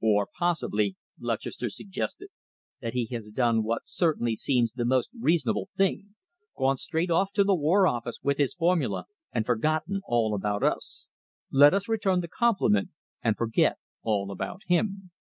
[0.00, 2.30] "Or possibly," Lutchester suggested,
[2.80, 6.16] "that he has done what certainly seems the most reasonable thing
[6.58, 11.06] gone straight off to the War Office with his formula and forgotten all about us.
[11.52, 12.90] Let us return the compliment
[13.22, 15.12] and forget all about him."